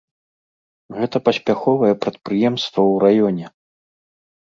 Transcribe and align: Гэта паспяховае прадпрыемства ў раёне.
Гэта 0.97 1.17
паспяховае 1.27 1.93
прадпрыемства 2.07 2.81
ў 2.91 3.01
раёне. 3.07 3.57